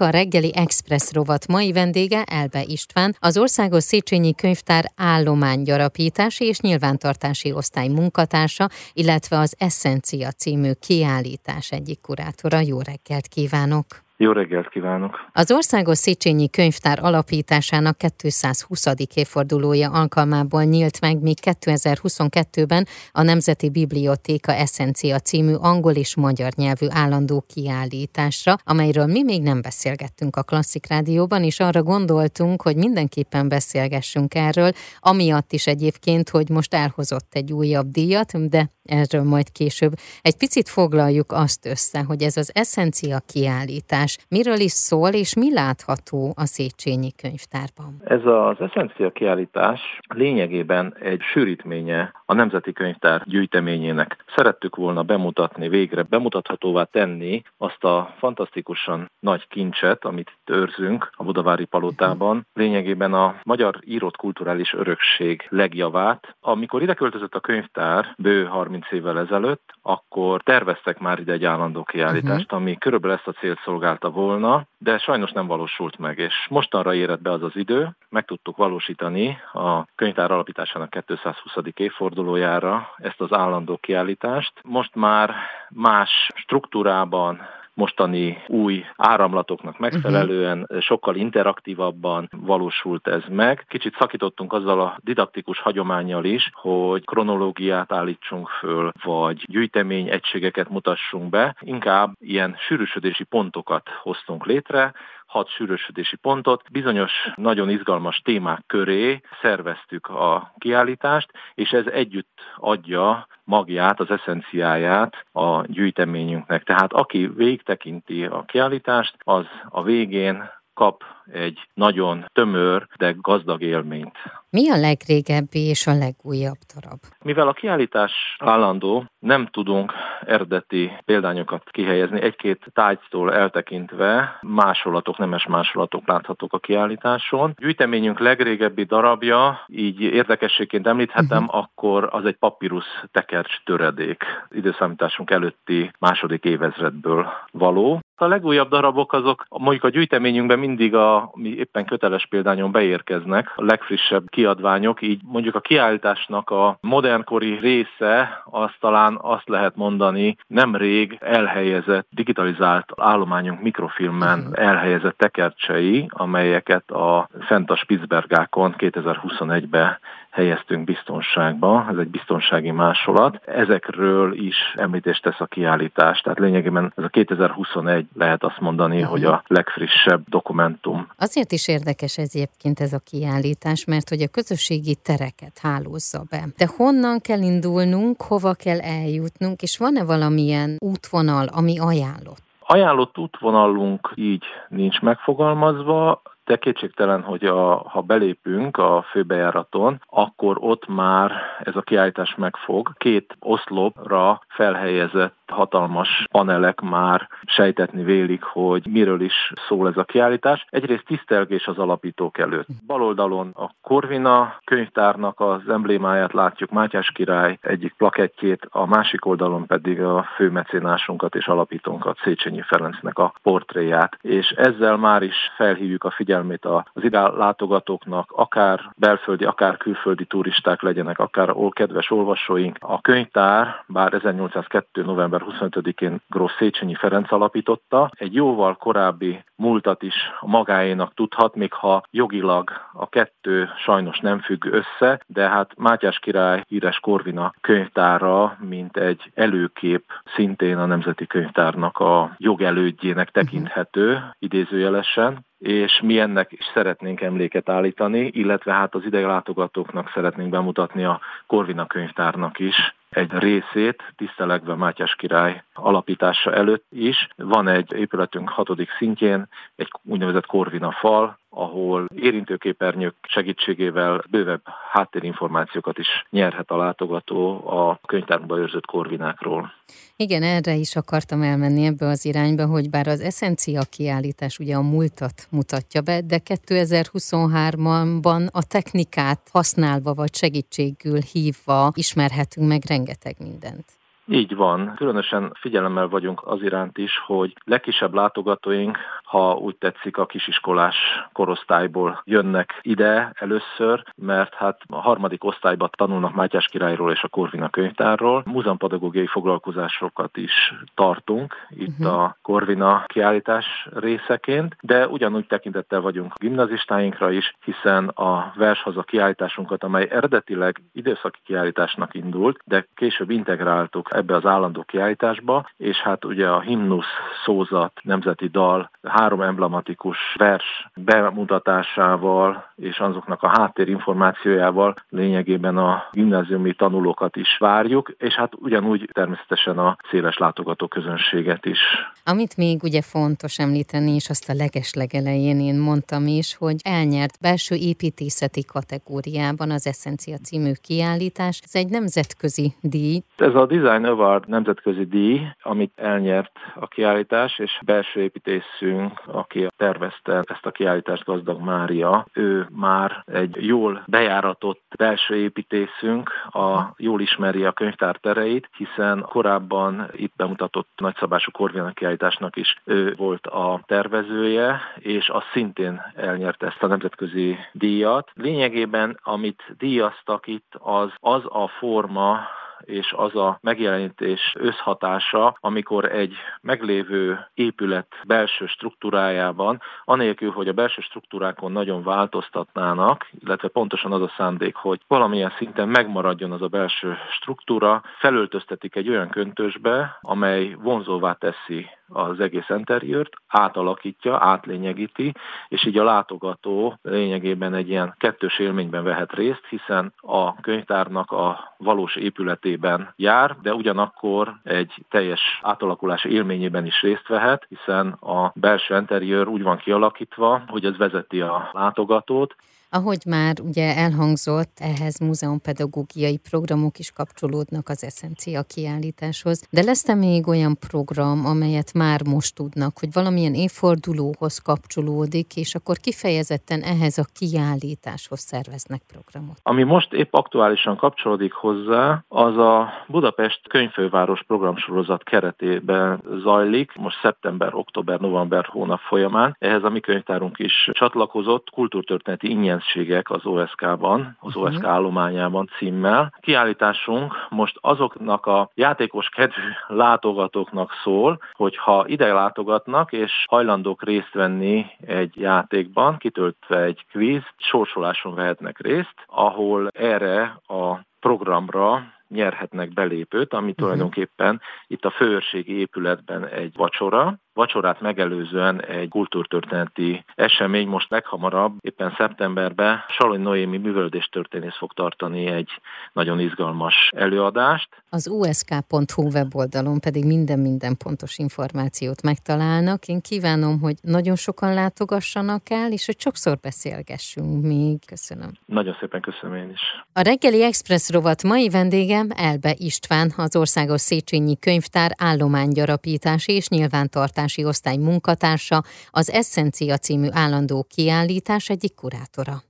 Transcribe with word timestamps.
A 0.00 0.08
reggeli 0.08 0.54
Express 0.54 1.12
rovat 1.12 1.46
mai 1.46 1.72
vendége 1.72 2.22
Elbe 2.22 2.62
István, 2.62 3.16
az 3.18 3.36
Országos 3.36 3.84
Széchenyi 3.84 4.34
Könyvtár 4.34 4.92
állománygyarapítási 4.96 6.44
és 6.44 6.60
nyilvántartási 6.60 7.52
osztály 7.52 7.88
munkatársa, 7.88 8.68
illetve 8.92 9.38
az 9.38 9.54
Essencia 9.58 10.30
című 10.30 10.72
kiállítás 10.72 11.72
egyik 11.72 12.00
kurátora. 12.00 12.60
Jó 12.60 12.80
reggelt 12.80 13.26
kívánok! 13.26 14.07
Jó 14.20 14.32
reggelt 14.32 14.68
kívánok! 14.68 15.16
Az 15.32 15.52
Országos 15.52 15.98
Széchenyi 15.98 16.50
Könyvtár 16.50 16.98
alapításának 17.02 17.96
220. 18.16 18.84
évfordulója 19.14 19.90
alkalmából 19.90 20.62
nyílt 20.62 21.00
meg 21.00 21.22
még 21.22 21.36
2022-ben 21.42 22.86
a 23.12 23.22
Nemzeti 23.22 23.70
Bibliotéka 23.70 24.52
Essencia 24.52 25.18
című 25.18 25.54
angol 25.54 25.92
és 25.92 26.16
magyar 26.16 26.52
nyelvű 26.56 26.86
állandó 26.90 27.44
kiállításra, 27.54 28.56
amelyről 28.64 29.06
mi 29.06 29.22
még 29.22 29.42
nem 29.42 29.62
beszélgettünk 29.62 30.36
a 30.36 30.42
Klasszik 30.42 30.88
Rádióban, 30.88 31.44
és 31.44 31.60
arra 31.60 31.82
gondoltunk, 31.82 32.62
hogy 32.62 32.76
mindenképpen 32.76 33.48
beszélgessünk 33.48 34.34
erről, 34.34 34.70
amiatt 35.00 35.52
is 35.52 35.66
egyébként, 35.66 36.28
hogy 36.28 36.48
most 36.48 36.74
elhozott 36.74 37.28
egy 37.32 37.52
újabb 37.52 37.90
díjat, 37.90 38.48
de 38.48 38.70
erről 38.88 39.22
majd 39.22 39.52
később. 39.52 39.92
Egy 40.22 40.36
picit 40.36 40.68
foglaljuk 40.68 41.32
azt 41.32 41.66
össze, 41.66 42.02
hogy 42.02 42.22
ez 42.22 42.36
az 42.36 42.50
Essencia 42.54 43.18
kiállítás 43.26 44.18
miről 44.28 44.60
is 44.60 44.72
szól, 44.72 45.08
és 45.08 45.34
mi 45.34 45.52
látható 45.52 46.32
a 46.36 46.46
Széchenyi 46.46 47.12
könyvtárban? 47.22 48.02
Ez 48.04 48.24
az 48.24 48.60
Essencia 48.60 49.10
kiállítás 49.10 49.80
lényegében 50.14 50.96
egy 51.00 51.20
sűrítménye 51.20 52.12
a 52.24 52.34
Nemzeti 52.34 52.72
Könyvtár 52.72 53.22
gyűjteményének. 53.24 54.24
Szerettük 54.36 54.76
volna 54.76 55.02
bemutatni, 55.02 55.68
végre 55.68 56.02
bemutathatóvá 56.02 56.84
tenni 56.84 57.42
azt 57.56 57.84
a 57.84 58.14
fantasztikusan 58.18 59.10
nagy 59.20 59.48
kincset, 59.48 60.04
amit 60.04 60.32
őrzünk 60.44 61.10
a 61.12 61.24
Budavári 61.24 61.64
Palotában, 61.64 62.46
lényegében 62.52 63.14
a 63.14 63.40
magyar 63.42 63.78
írott 63.84 64.16
kulturális 64.16 64.72
örökség 64.72 65.46
legjavát. 65.48 66.36
Amikor 66.40 66.82
ide 66.82 66.94
költözött 66.94 67.34
a 67.34 67.40
könyvtár 67.40 68.14
bő 68.18 68.44
30 68.44 68.77
évvel 68.90 69.18
ezelőtt, 69.18 69.72
akkor 69.82 70.42
terveztek 70.42 70.98
már 70.98 71.18
ide 71.18 71.32
egy 71.32 71.44
állandó 71.44 71.82
kiállítást, 71.82 72.44
uh-huh. 72.44 72.60
ami 72.60 72.76
körülbelül 72.78 73.16
ezt 73.16 73.26
a 73.26 73.32
célt 73.40 73.60
szolgálta 73.64 74.10
volna, 74.10 74.64
de 74.78 74.98
sajnos 74.98 75.32
nem 75.32 75.46
valósult 75.46 75.98
meg, 75.98 76.18
és 76.18 76.46
mostanra 76.50 76.94
érett 76.94 77.22
be 77.22 77.30
az 77.30 77.42
az 77.42 77.56
idő, 77.56 77.90
meg 78.08 78.24
tudtuk 78.24 78.56
valósítani 78.56 79.38
a 79.52 79.84
könyvtár 79.94 80.30
alapításának 80.30 80.90
220. 80.90 81.54
évfordulójára 81.74 82.94
ezt 82.96 83.20
az 83.20 83.32
állandó 83.32 83.76
kiállítást. 83.76 84.52
Most 84.62 84.94
már 84.94 85.34
más 85.68 86.28
struktúrában, 86.34 87.40
mostani 87.78 88.42
új 88.46 88.84
áramlatoknak 88.96 89.78
megfelelően 89.78 90.66
sokkal 90.80 91.16
interaktívabban 91.16 92.28
valósult 92.36 93.06
ez 93.06 93.22
meg. 93.28 93.64
Kicsit 93.68 93.96
szakítottunk 93.98 94.52
azzal 94.52 94.80
a 94.80 94.98
didaktikus 95.02 95.60
hagyományjal 95.60 96.24
is, 96.24 96.50
hogy 96.52 97.04
kronológiát 97.04 97.92
állítsunk 97.92 98.48
föl, 98.48 98.92
vagy 99.04 99.44
gyűjtemény 99.46 100.08
egységeket 100.08 100.68
mutassunk 100.68 101.30
be, 101.30 101.56
inkább 101.60 102.12
ilyen 102.20 102.56
sűrűsödési 102.58 103.24
pontokat 103.24 103.88
hoztunk 104.02 104.46
létre, 104.46 104.92
hat 105.26 105.48
sűrösödési 105.48 106.16
pontot, 106.16 106.62
bizonyos 106.70 107.12
nagyon 107.34 107.70
izgalmas 107.70 108.20
témák 108.24 108.62
köré 108.66 109.20
szerveztük 109.42 110.06
a 110.06 110.52
kiállítást, 110.58 111.30
és 111.54 111.70
ez 111.70 111.86
együtt 111.86 112.40
adja 112.56 113.26
magját, 113.48 114.00
az 114.00 114.10
eszenciáját 114.10 115.24
a 115.32 115.66
gyűjteményünknek. 115.66 116.62
Tehát 116.62 116.92
aki 116.92 117.26
végtekinti 117.26 118.24
a 118.24 118.44
kiállítást, 118.46 119.16
az 119.18 119.46
a 119.68 119.82
végén 119.82 120.50
kap 120.74 121.04
egy 121.32 121.68
nagyon 121.74 122.24
tömör, 122.32 122.86
de 122.96 123.14
gazdag 123.20 123.62
élményt. 123.62 124.18
Mi 124.50 124.70
a 124.70 124.76
legrégebbi 124.76 125.58
és 125.58 125.86
a 125.86 125.94
legújabb 125.94 126.58
darab? 126.74 126.98
Mivel 127.24 127.48
a 127.48 127.52
kiállítás 127.52 128.12
állandó, 128.38 129.04
nem 129.18 129.46
tudunk 129.46 129.92
eredeti 130.26 130.92
példányokat 131.04 131.62
kihelyezni. 131.70 132.20
Egy-két 132.20 132.64
tájtól 132.72 133.34
eltekintve 133.34 134.38
másolatok, 134.40 135.18
nemes 135.18 135.46
másolatok 135.46 136.06
láthatók 136.06 136.52
a 136.52 136.58
kiállításon. 136.58 137.54
Gyűjteményünk 137.58 138.18
legrégebbi 138.18 138.84
darabja, 138.84 139.64
így 139.66 140.00
érdekességként 140.00 140.86
említhetem, 140.86 141.44
uh-huh. 141.44 141.58
akkor 141.58 142.08
az 142.12 142.24
egy 142.24 142.36
papírus 142.36 142.86
tekercs 143.12 143.62
töredék. 143.64 144.24
Időszámításunk 144.50 145.30
előtti 145.30 145.90
második 145.98 146.44
évezredből 146.44 147.32
való. 147.52 148.00
A 148.20 148.26
legújabb 148.26 148.68
darabok 148.68 149.12
azok 149.12 149.44
mondjuk 149.48 149.84
a 149.84 149.88
gyűjteményünkben 149.88 150.58
mindig 150.58 150.94
a 150.94 151.17
mi 151.34 151.48
éppen 151.48 151.84
köteles 151.84 152.26
példányon 152.26 152.72
beérkeznek, 152.72 153.52
a 153.56 153.64
legfrissebb 153.64 154.22
kiadványok, 154.28 155.02
így 155.02 155.20
mondjuk 155.24 155.54
a 155.54 155.60
kiállításnak 155.60 156.50
a 156.50 156.78
modernkori 156.80 157.58
része 157.58 158.42
az 158.44 158.70
talán 158.80 159.18
azt 159.22 159.48
lehet 159.48 159.76
mondani, 159.76 160.36
nemrég 160.46 161.16
elhelyezett, 161.20 162.06
digitalizált 162.10 162.92
állományunk 162.96 163.62
mikrofilmen 163.62 164.38
uh-huh. 164.38 164.66
elhelyezett 164.66 165.18
tekercsei, 165.18 166.06
amelyeket 166.08 166.90
a 166.90 167.28
fent 167.40 167.70
a 167.70 167.76
Spitzbergákon 167.76 168.74
2021-ben 168.78 169.98
helyeztünk 170.30 170.84
biztonságba, 170.84 171.86
ez 171.90 171.96
egy 171.96 172.08
biztonsági 172.08 172.70
másolat. 172.70 173.40
Ezekről 173.46 174.32
is 174.32 174.56
említést 174.76 175.22
tesz 175.22 175.40
a 175.40 175.46
kiállítás, 175.46 176.20
tehát 176.20 176.38
lényegében 176.38 176.92
ez 176.96 177.04
a 177.04 177.08
2021 177.08 178.06
lehet 178.14 178.44
azt 178.44 178.60
mondani, 178.60 179.00
hogy 179.00 179.24
a 179.24 179.42
legfrissebb 179.46 180.22
dokumentum. 180.28 181.06
Azért 181.18 181.52
is 181.52 181.68
érdekes 181.68 182.18
ez 182.18 182.30
egyébként 182.32 182.80
ez 182.80 182.92
a 182.92 183.00
kiállítás, 183.10 183.84
mert 183.84 184.08
hogy 184.08 184.22
a 184.22 184.28
közösségi 184.28 184.94
tereket 185.02 185.58
hálózza 185.62 186.22
be. 186.30 186.44
De 186.56 186.68
honnan 186.76 187.20
kell 187.20 187.40
indulnunk, 187.40 188.22
hova 188.22 188.52
kell 188.52 188.80
eljutnunk, 188.80 189.62
és 189.62 189.78
van-e 189.78 190.04
valamilyen 190.04 190.76
útvonal, 190.78 191.46
ami 191.46 191.78
ajánlott? 191.78 192.46
Ajánlott 192.70 193.18
útvonalunk 193.18 194.12
így 194.14 194.44
nincs 194.68 195.00
megfogalmazva, 195.00 196.22
de 196.48 196.56
kétségtelen, 196.56 197.22
hogy 197.22 197.44
a, 197.44 197.76
ha 197.76 198.00
belépünk 198.00 198.76
a 198.76 199.04
főbejáraton, 199.10 200.02
akkor 200.06 200.56
ott 200.60 200.86
már 200.86 201.32
ez 201.64 201.76
a 201.76 201.82
kiállítás 201.82 202.34
megfog. 202.34 202.92
Két 202.96 203.36
oszlopra 203.40 204.40
felhelyezett 204.48 205.37
hatalmas 205.50 206.24
panelek 206.30 206.80
már 206.80 207.28
sejtetni 207.44 208.02
vélik, 208.02 208.42
hogy 208.42 208.86
miről 208.90 209.20
is 209.20 209.52
szól 209.68 209.88
ez 209.88 209.96
a 209.96 210.04
kiállítás. 210.04 210.66
Egyrészt 210.70 211.04
tisztelgés 211.04 211.66
az 211.66 211.78
alapítók 211.78 212.38
előtt. 212.38 212.66
Bal 212.86 213.02
oldalon 213.02 213.50
a 213.54 213.70
Korvina 213.82 214.54
könyvtárnak 214.64 215.40
az 215.40 215.68
emblémáját 215.68 216.32
látjuk, 216.32 216.70
Mátyás 216.70 217.10
király 217.10 217.58
egyik 217.60 217.94
plakettjét, 217.96 218.66
a 218.70 218.86
másik 218.86 219.26
oldalon 219.26 219.66
pedig 219.66 220.02
a 220.02 220.26
főmecénásunkat 220.34 221.34
és 221.34 221.46
alapítónkat, 221.46 222.18
Széchenyi 222.22 222.62
Ferencnek 222.62 223.18
a 223.18 223.32
portréját. 223.42 224.18
És 224.20 224.50
ezzel 224.50 224.96
már 224.96 225.22
is 225.22 225.36
felhívjuk 225.56 226.04
a 226.04 226.10
figyelmét 226.10 226.64
az 226.64 227.04
ide 227.04 227.20
látogatóknak, 227.20 228.32
akár 228.32 228.92
belföldi, 228.96 229.44
akár 229.44 229.76
külföldi 229.76 230.24
turisták 230.24 230.82
legyenek, 230.82 231.18
akár 231.18 231.54
kedves 231.70 232.10
olvasóink. 232.10 232.76
A 232.80 233.00
könyvtár, 233.00 233.84
bár 233.86 234.14
1802. 234.14 235.04
november 235.04 235.37
november 235.38 235.68
25-én 235.70 236.20
Grossz 236.28 236.56
Széchenyi 236.58 236.94
Ferenc 236.94 237.32
alapította. 237.32 238.10
Egy 238.14 238.34
jóval 238.34 238.76
korábbi 238.76 239.44
múltat 239.56 240.02
is 240.02 240.14
magáénak 240.40 241.14
tudhat, 241.14 241.54
még 241.54 241.72
ha 241.72 242.02
jogilag 242.10 242.70
a 242.92 243.08
kettő 243.08 243.68
sajnos 243.76 244.18
nem 244.18 244.40
függ 244.40 244.64
össze, 244.64 245.20
de 245.26 245.48
hát 245.48 245.70
Mátyás 245.76 246.18
király 246.18 246.64
híres 246.68 246.98
Korvina 246.98 247.54
könyvtára, 247.60 248.56
mint 248.60 248.96
egy 248.96 249.30
előkép 249.34 250.04
szintén 250.34 250.78
a 250.78 250.86
Nemzeti 250.86 251.26
Könyvtárnak 251.26 251.98
a 251.98 252.34
jogelődjének 252.36 253.30
tekinthető, 253.30 254.34
idézőjelesen 254.38 255.46
és 255.58 256.00
mi 256.02 256.18
ennek 256.18 256.52
is 256.52 256.70
szeretnénk 256.74 257.20
emléket 257.20 257.68
állítani, 257.68 258.30
illetve 258.34 258.72
hát 258.72 258.94
az 258.94 259.04
idelátogatóknak 259.04 260.10
szeretnénk 260.14 260.50
bemutatni 260.50 261.04
a 261.04 261.20
Korvina 261.46 261.86
könyvtárnak 261.86 262.58
is 262.58 262.94
egy 263.10 263.32
részét, 263.32 264.02
tisztelegve 264.16 264.74
Mátyás 264.74 265.14
király 265.14 265.62
alapítása 265.74 266.52
előtt 266.52 266.86
is. 266.90 267.28
Van 267.36 267.68
egy 267.68 267.92
épületünk 267.92 268.48
hatodik 268.48 268.90
szintjén, 268.98 269.48
egy 269.76 269.90
úgynevezett 270.02 270.46
Korvina 270.46 270.92
fal, 270.92 271.38
ahol 271.50 272.06
érintőképernyők 272.14 273.14
segítségével 273.28 274.24
bővebb 274.30 274.62
háttérinformációkat 274.90 275.98
is 275.98 276.26
nyerhet 276.30 276.70
a 276.70 276.76
látogató 276.76 277.68
a 277.68 278.00
könyvtárban 278.06 278.58
őrzött 278.58 278.86
korvinákról. 278.86 279.72
Igen, 280.16 280.42
erre 280.42 280.74
is 280.74 280.96
akartam 280.96 281.42
elmenni 281.42 281.84
ebbe 281.84 282.06
az 282.06 282.24
irányba, 282.24 282.66
hogy 282.66 282.90
bár 282.90 283.06
az 283.06 283.20
eszencia 283.20 283.80
kiállítás 283.90 284.58
ugye 284.58 284.76
a 284.76 284.82
múltat 284.82 285.46
mutatja 285.50 286.00
be, 286.00 286.20
de 286.20 286.38
2023-ban 286.44 288.52
a 288.52 288.66
technikát 288.68 289.40
használva 289.52 290.14
vagy 290.14 290.34
segítségül 290.34 291.20
hívva 291.32 291.90
ismerhetünk 291.94 292.68
meg 292.68 292.82
rengeteg 292.88 293.34
mindent. 293.38 293.98
Így 294.30 294.54
van. 294.54 294.92
Különösen 294.96 295.52
figyelemmel 295.60 296.08
vagyunk 296.08 296.42
az 296.44 296.62
iránt 296.62 296.98
is, 296.98 297.18
hogy 297.26 297.54
legkisebb 297.64 298.14
látogatóink 298.14 298.98
ha 299.28 299.54
úgy 299.54 299.76
tetszik, 299.76 300.16
a 300.16 300.26
kisiskolás 300.26 300.96
korosztályból 301.32 302.22
jönnek 302.24 302.78
ide 302.82 303.32
először, 303.34 304.04
mert 304.16 304.54
hát 304.54 304.80
a 304.88 305.00
harmadik 305.00 305.44
osztályban 305.44 305.90
tanulnak 305.96 306.34
Mátyás 306.34 306.66
királyról 306.66 307.12
és 307.12 307.22
a 307.22 307.28
Korvina 307.28 307.68
könyvtárról. 307.68 308.42
Múzeumpedagógiai 308.46 309.26
foglalkozásokat 309.26 310.36
is 310.36 310.74
tartunk 310.94 311.54
itt 311.70 311.98
uh-huh. 311.98 312.22
a 312.22 312.36
Korvina 312.42 313.04
kiállítás 313.06 313.88
részeként, 313.94 314.76
de 314.80 315.08
ugyanúgy 315.08 315.46
tekintettel 315.46 316.00
vagyunk 316.00 316.32
gimnazistáinkra 316.34 317.30
is, 317.30 317.54
hiszen 317.64 318.08
a 318.08 318.52
vershaza 318.56 319.02
kiállításunkat, 319.02 319.84
amely 319.84 320.08
eredetileg 320.10 320.82
időszaki 320.92 321.38
kiállításnak 321.44 322.14
indult, 322.14 322.58
de 322.64 322.86
később 322.94 323.30
integráltuk 323.30 324.08
ebbe 324.12 324.34
az 324.34 324.46
állandó 324.46 324.82
kiállításba, 324.82 325.68
és 325.76 325.96
hát 325.96 326.24
ugye 326.24 326.48
a 326.48 326.60
himnusz 326.60 327.12
szózat, 327.44 327.92
nemzeti 328.02 328.46
dal, 328.46 328.90
három 329.18 329.40
emblematikus 329.40 330.18
vers 330.36 330.90
bemutatásával 330.94 332.72
és 332.76 332.98
azoknak 332.98 333.42
a 333.42 333.48
háttérinformációjával 333.48 334.94
lényegében 335.08 335.76
a 335.76 336.08
gimnáziumi 336.12 336.74
tanulókat 336.74 337.36
is 337.36 337.56
várjuk, 337.58 338.14
és 338.18 338.34
hát 338.34 338.52
ugyanúgy 338.56 339.10
természetesen 339.12 339.78
a 339.78 339.96
széles 340.10 340.38
látogató 340.38 340.86
közönséget 340.86 341.66
is. 341.66 341.78
Amit 342.24 342.56
még 342.56 342.82
ugye 342.82 343.02
fontos 343.02 343.58
említeni, 343.58 344.14
és 344.14 344.28
azt 344.28 344.48
a 344.48 344.54
leges 344.54 344.94
legelején 344.94 345.60
én 345.60 345.78
mondtam 345.78 346.26
is, 346.26 346.56
hogy 346.56 346.76
elnyert 346.84 347.38
belső 347.40 347.74
építészeti 347.74 348.64
kategóriában 348.64 349.70
az 349.70 349.86
Essencia 349.86 350.36
című 350.36 350.72
kiállítás. 350.82 351.60
Ez 351.64 351.74
egy 351.74 351.88
nemzetközi 351.88 352.72
díj. 352.80 353.22
Ez 353.36 353.54
a 353.54 353.66
Design 353.66 354.04
Award 354.04 354.48
nemzetközi 354.48 355.04
díj, 355.04 355.40
amit 355.62 355.92
elnyert 355.96 356.52
a 356.74 356.86
kiállítás, 356.86 357.58
és 357.58 357.80
belső 357.84 358.20
építészünk, 358.20 359.07
aki 359.26 359.68
tervezte 359.76 360.42
ezt 360.44 360.66
a 360.66 360.70
kiállítást, 360.70 361.24
Gazdag 361.24 361.60
Mária, 361.60 362.26
ő 362.32 362.66
már 362.70 363.22
egy 363.26 363.66
jól 363.66 364.02
bejáratott 364.06 364.82
belső 364.96 365.36
építészünk, 365.36 366.30
a, 366.50 366.94
jól 366.96 367.20
ismeri 367.20 367.64
a 367.64 367.72
könyvtár 367.72 368.16
tereit, 368.16 368.68
hiszen 368.76 369.20
korábban 369.28 370.08
itt 370.12 370.32
bemutatott 370.36 370.88
nagyszabású 370.96 371.50
Korvinak 371.50 371.94
kiállításnak 371.94 372.56
is 372.56 372.76
ő 372.84 373.14
volt 373.16 373.46
a 373.46 373.80
tervezője, 373.86 374.80
és 374.98 375.28
az 375.28 375.42
szintén 375.52 376.02
elnyerte 376.14 376.66
ezt 376.66 376.82
a 376.82 376.86
nemzetközi 376.86 377.56
díjat. 377.72 378.30
Lényegében, 378.34 379.18
amit 379.22 379.62
díjaztak 379.78 380.46
itt, 380.46 380.72
az 380.78 381.10
az 381.20 381.42
a 381.44 381.68
forma, 381.78 382.40
és 382.84 383.12
az 383.16 383.36
a 383.36 383.58
megjelenítés 383.62 384.54
összhatása, 384.58 385.56
amikor 385.60 386.04
egy 386.04 386.34
meglévő 386.60 387.46
épület 387.54 388.06
belső 388.26 388.66
struktúrájában, 388.66 389.80
anélkül, 390.04 390.50
hogy 390.50 390.68
a 390.68 390.72
belső 390.72 391.00
struktúrákon 391.00 391.72
nagyon 391.72 392.02
változtatnának, 392.02 393.30
illetve 393.44 393.68
pontosan 393.68 394.12
az 394.12 394.22
a 394.22 394.32
szándék, 394.36 394.74
hogy 394.74 395.00
valamilyen 395.06 395.52
szinten 395.58 395.88
megmaradjon 395.88 396.52
az 396.52 396.62
a 396.62 396.68
belső 396.68 397.16
struktúra, 397.30 398.02
felöltöztetik 398.18 398.96
egy 398.96 399.08
olyan 399.08 399.28
köntösbe, 399.28 400.18
amely 400.20 400.74
vonzóvá 400.74 401.32
teszi 401.32 401.86
az 402.08 402.40
egész 402.40 402.68
interiőrt, 402.68 403.32
átalakítja, 403.46 404.38
átlényegíti, 404.40 405.34
és 405.68 405.84
így 405.84 405.98
a 405.98 406.04
látogató 406.04 406.98
lényegében 407.02 407.74
egy 407.74 407.88
ilyen 407.88 408.14
kettős 408.18 408.58
élményben 408.58 409.04
vehet 409.04 409.32
részt, 409.32 409.66
hiszen 409.68 410.12
a 410.16 410.60
könyvtárnak 410.60 411.30
a 411.30 411.74
valós 411.76 412.16
épületében 412.16 413.12
jár, 413.16 413.56
de 413.62 413.74
ugyanakkor 413.74 414.54
egy 414.62 415.04
teljes 415.10 415.60
átalakulás 415.62 416.24
élményében 416.24 416.86
is 416.86 417.02
részt 417.02 417.28
vehet, 417.28 417.66
hiszen 417.68 418.08
a 418.08 418.52
belső 418.54 418.96
interiőr 418.96 419.48
úgy 419.48 419.62
van 419.62 419.76
kialakítva, 419.76 420.62
hogy 420.66 420.84
ez 420.84 420.96
vezeti 420.96 421.40
a 421.40 421.70
látogatót, 421.72 422.56
ahogy 422.90 423.22
már 423.26 423.54
ugye 423.60 423.96
elhangzott, 423.96 424.78
ehhez 424.80 425.18
múzeumpedagógiai 425.18 426.38
programok 426.50 426.98
is 426.98 427.10
kapcsolódnak 427.10 427.88
az 427.88 428.04
eszencia 428.04 428.62
kiállításhoz, 428.62 429.66
de 429.70 429.82
lesz-e 429.82 430.14
még 430.14 430.48
olyan 430.48 430.76
program, 430.88 431.46
amelyet 431.46 431.92
már 431.94 432.20
most 432.26 432.54
tudnak, 432.54 432.98
hogy 432.98 433.08
valamilyen 433.12 433.54
évfordulóhoz 433.54 434.58
kapcsolódik, 434.58 435.56
és 435.56 435.74
akkor 435.74 435.96
kifejezetten 435.96 436.80
ehhez 436.80 437.18
a 437.18 437.24
kiállításhoz 437.38 438.40
szerveznek 438.40 439.02
programot? 439.12 439.58
Ami 439.62 439.82
most 439.82 440.12
épp 440.12 440.32
aktuálisan 440.34 440.96
kapcsolódik 440.96 441.52
hozzá, 441.52 442.24
az 442.28 442.56
a 442.56 442.88
Budapest 443.06 443.60
könyvfőváros 443.68 444.42
programsorozat 444.46 445.22
keretében 445.22 446.22
zajlik, 446.42 446.92
most 446.94 447.20
szeptember, 447.22 447.74
október, 447.74 448.20
november 448.20 448.64
hónap 448.64 449.00
folyamán. 449.00 449.56
Ehhez 449.58 449.84
a 449.84 449.88
mi 449.88 450.00
könyvtárunk 450.00 450.58
is 450.58 450.90
csatlakozott, 450.92 451.70
kultúrtörténeti 451.70 452.50
ingyen 452.50 452.77
jelenségek 452.78 453.30
az 453.30 453.46
OSK-ban, 453.46 454.36
az 454.40 454.56
OSK 454.56 454.76
uh-huh. 454.76 454.90
állományában 454.90 455.70
címmel. 455.78 456.32
Kiállításunk 456.40 457.34
most 457.48 457.78
azoknak 457.80 458.46
a 458.46 458.70
játékos 458.74 459.28
kedvű 459.28 459.70
látogatóknak 460.04 460.92
szól, 461.02 461.40
hogy 461.52 461.76
ha 461.76 462.04
ide 462.06 462.32
látogatnak 462.32 463.12
és 463.12 463.44
hajlandók 463.48 464.04
részt 464.04 464.32
venni 464.32 464.86
egy 465.00 465.36
játékban, 465.36 466.16
kitöltve 466.16 466.82
egy 466.82 467.04
kvíz, 467.10 467.42
sorsoláson 467.56 468.34
vehetnek 468.34 468.78
részt, 468.80 469.14
ahol 469.26 469.88
erre 469.92 470.60
a 470.66 471.06
programra 471.20 472.16
nyerhetnek 472.28 472.92
belépőt, 472.92 473.52
ami 473.52 473.60
uh-huh. 473.60 473.76
tulajdonképpen 473.76 474.60
itt 474.86 475.04
a 475.04 475.10
főőrségi 475.10 475.78
épületben 475.78 476.46
egy 476.46 476.72
vacsora, 476.76 477.38
vacsorát 477.58 478.00
megelőzően 478.00 478.84
egy 478.84 479.08
kultúrtörténeti 479.08 480.24
esemény 480.34 480.88
most 480.88 481.10
leghamarabb, 481.10 481.72
éppen 481.80 482.14
szeptemberben 482.16 482.98
Salony 483.08 483.40
Noémi 483.40 483.76
művelődéstörténész 483.76 484.76
fog 484.76 484.92
tartani 484.92 485.46
egy 485.46 485.70
nagyon 486.12 486.40
izgalmas 486.40 486.94
előadást. 487.16 487.88
Az 488.10 488.28
usk.hu 488.28 489.22
weboldalon 489.32 490.00
pedig 490.00 490.24
minden-minden 490.24 490.96
pontos 490.96 491.38
információt 491.38 492.22
megtalálnak. 492.22 493.06
Én 493.06 493.20
kívánom, 493.20 493.80
hogy 493.80 493.94
nagyon 494.02 494.36
sokan 494.36 494.74
látogassanak 494.74 495.70
el, 495.70 495.92
és 495.92 496.06
hogy 496.06 496.20
sokszor 496.20 496.56
beszélgessünk 496.62 497.64
még. 497.64 497.98
Köszönöm. 498.06 498.50
Nagyon 498.66 498.96
szépen 499.00 499.20
köszönöm 499.20 499.56
én 499.56 499.70
is. 499.70 499.80
A 500.12 500.20
reggeli 500.20 500.62
Express 500.62 501.10
rovat 501.10 501.42
mai 501.42 501.68
vendégem 501.68 502.28
Elbe 502.36 502.74
István, 502.76 503.32
az 503.36 503.56
Országos 503.56 504.00
Széchenyi 504.00 504.58
Könyvtár 504.58 505.10
állománygyarapítási 505.16 506.52
és 506.52 506.68
nyilvántartás 506.68 507.47
oktatási 507.48 507.64
osztály 507.64 507.96
munkatársa, 507.96 508.84
az 509.10 509.30
Essencia 509.30 509.96
című 509.98 510.28
állandó 510.30 510.86
kiállítás 510.88 511.68
egyik 511.68 511.94
kurátora. 511.94 512.67